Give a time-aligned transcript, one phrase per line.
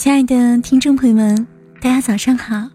[0.00, 1.46] 亲爱的听众朋友们，
[1.78, 2.70] 大家早上好！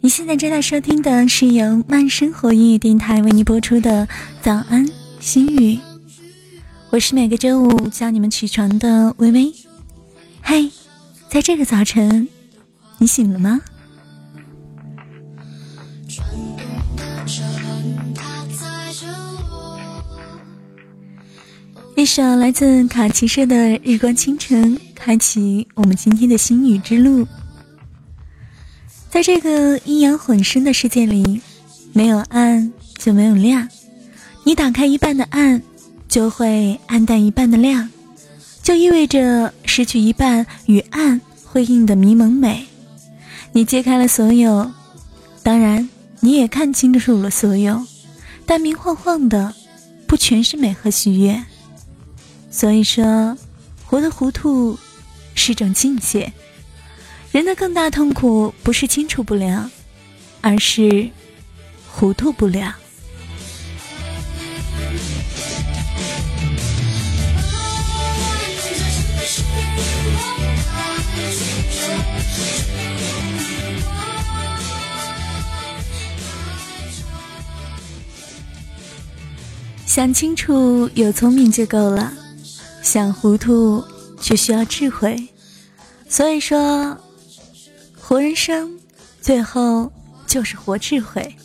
[0.00, 4.06] 你现在正在收听的是由慢生活音乐电台为你播出的
[4.40, 4.88] 《早安
[5.18, 5.74] 心语》，
[6.90, 9.52] 我是每个周五叫你们起床的微微。
[10.40, 10.70] 嘿，
[11.28, 12.28] 在这个早晨，
[12.98, 13.60] 你醒了吗？
[21.96, 27.26] 一首来自卡奇社的《日光清晨》，开启我们今天的心语之路。
[29.10, 31.40] 在这个阴阳混生的世界里，
[31.92, 33.68] 没有暗就没有亮。
[34.44, 35.60] 你打开一半的暗，
[36.06, 37.90] 就会暗淡一半的亮，
[38.62, 42.64] 就意味着失去一半与暗辉映的迷蒙美。
[43.50, 44.70] 你揭开了所有，
[45.42, 45.88] 当然
[46.20, 47.84] 你也看清楚了所有，
[48.46, 49.52] 但明晃晃的，
[50.06, 51.42] 不全是美和喜悦。
[52.52, 53.36] 所以说，
[53.84, 54.78] 活得糊涂
[55.34, 56.32] 是种境界。
[57.30, 59.70] 人的更大痛苦不是清楚不了，
[60.40, 61.10] 而是
[61.88, 62.74] 糊涂不了。
[79.86, 82.14] 想清楚，有聪明就够了。
[82.82, 83.84] 想糊涂，
[84.22, 85.28] 却需要智慧。
[86.08, 86.96] 所以说，
[88.00, 88.78] 活人生，
[89.20, 89.92] 最后
[90.26, 91.36] 就是活智慧。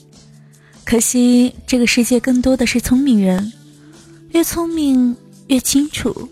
[0.86, 3.52] 可惜这个世界更多的是聪明人，
[4.30, 5.14] 越聪明
[5.48, 6.30] 越清楚，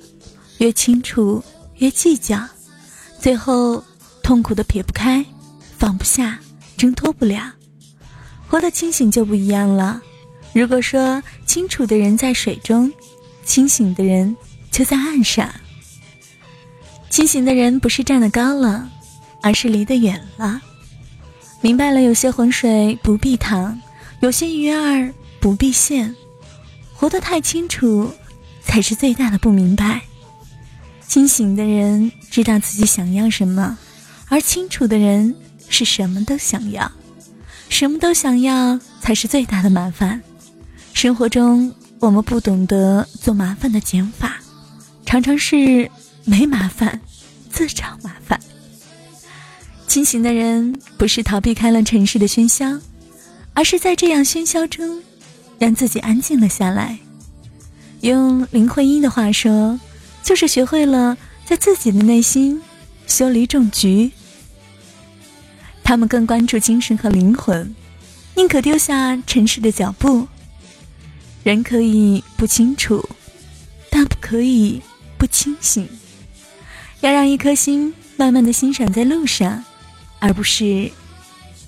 [0.59, 1.43] 越清楚
[1.79, 2.47] 越计较，
[3.19, 3.83] 最后
[4.23, 5.25] 痛苦的撇不开，
[5.77, 6.39] 放不下，
[6.77, 7.51] 挣脱不了。
[8.47, 10.01] 活得清醒就不一样了。
[10.53, 12.93] 如果说清楚的人在水中，
[13.43, 14.33] 清醒的人。
[14.71, 15.49] 就在岸上。
[17.15, 18.89] 清醒的人不是站得高了，
[19.41, 20.61] 而是离得远了。
[21.61, 23.79] 明白了，有些浑水不必淌，
[24.19, 26.13] 有些鱼儿不必现。
[26.93, 28.11] 活得太清楚，
[28.61, 30.01] 才是最大的不明白。
[31.07, 33.77] 清醒的人知道自己想要什么，
[34.27, 35.33] 而清楚的人
[35.69, 36.91] 是什么都想要。
[37.69, 40.21] 什么都想要，才是最大的麻烦。
[40.93, 44.35] 生活中，我们不懂得做麻烦的减法。
[45.05, 45.89] 常常是
[46.25, 47.04] 没麻烦，自找麻烦。
[49.95, 52.81] 清醒的人不是逃避开了尘世的喧嚣，
[53.53, 55.01] 而是在这样喧嚣中，
[55.57, 56.99] 让自己安静了下来。
[58.01, 59.79] 用林徽因的话说，
[60.21, 62.61] 就是学会了在自己的内心
[63.07, 64.11] 修理种菊。
[65.81, 67.73] 他们更关注精神和灵魂，
[68.35, 70.27] 宁可丢下尘世的脚步。
[71.45, 73.07] 人可以不清楚，
[73.89, 74.81] 但不可以。
[75.17, 75.87] 不清醒，
[76.99, 79.63] 要让一颗心慢慢的欣赏在路上，
[80.25, 80.91] 而不是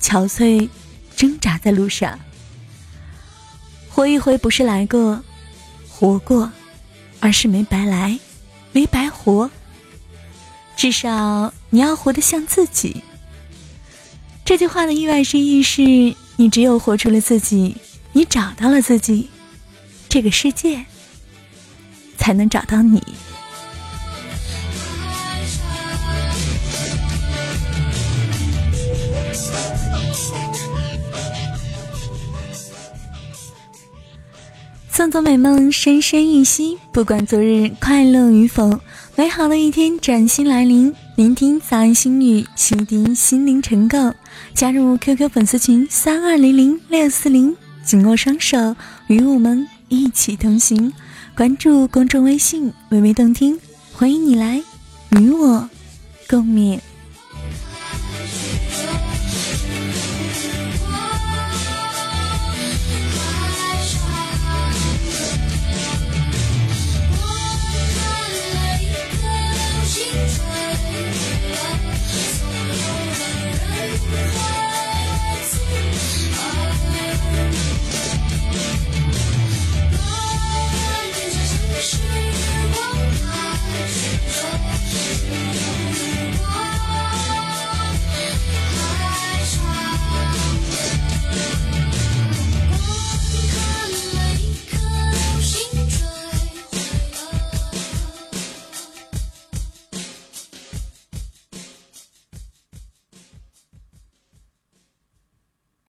[0.01, 0.67] 憔悴
[1.15, 2.19] 挣扎在路上。
[3.87, 5.23] 活一回不是来过，
[5.87, 6.51] 活过，
[7.19, 8.19] 而是没白来，
[8.71, 9.51] 没白活。
[10.75, 13.03] 至少你要活得像自己。
[14.43, 15.83] 这句话的意外之意是
[16.37, 17.77] 你只有活出了自己，
[18.13, 19.29] 你找到了自己，
[20.09, 20.83] 这个世界
[22.17, 23.03] 才能找到你。
[34.89, 36.79] 送走美梦，深深一息。
[36.91, 38.79] 不管昨日快乐与否，
[39.15, 40.91] 美好的一天崭新来临。
[41.15, 44.11] 聆听早安心语，启迪心灵成垢。
[44.55, 50.91] 加入 QQ 粉丝群三二零零六四零，紧握双手，与我们一起同行。
[51.35, 53.59] 关注公众微信“微微动听”，
[53.93, 54.63] 欢迎你来
[55.11, 55.69] 与我
[56.27, 56.79] 共勉。